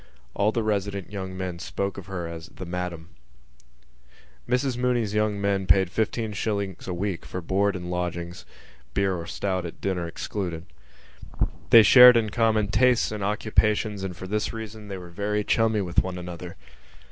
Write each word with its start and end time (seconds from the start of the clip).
All 0.33 0.51
the 0.51 0.63
resident 0.63 1.11
young 1.11 1.37
men 1.37 1.59
spoke 1.59 1.95
of 1.95 2.07
her 2.07 2.27
as 2.27 2.47
The 2.47 2.65
Madam. 2.65 3.09
Mrs 4.49 4.75
Mooney's 4.75 5.13
young 5.13 5.39
men 5.39 5.67
paid 5.67 5.91
fifteen 5.91 6.33
shillings 6.33 6.87
a 6.87 6.93
week 6.95 7.23
for 7.23 7.39
board 7.39 7.75
and 7.75 7.91
lodgings 7.91 8.43
(beer 8.95 9.13
or 9.15 9.27
stout 9.27 9.63
at 9.63 9.79
dinner 9.79 10.07
excluded). 10.07 10.65
They 11.69 11.83
shared 11.83 12.17
in 12.17 12.31
common 12.31 12.69
tastes 12.69 13.11
and 13.11 13.23
occupations 13.23 14.01
and 14.03 14.17
for 14.17 14.25
this 14.25 14.51
reason 14.51 14.87
they 14.87 14.97
were 14.97 15.11
very 15.11 15.43
chummy 15.43 15.81
with 15.81 16.01
one 16.01 16.17
another. 16.17 16.55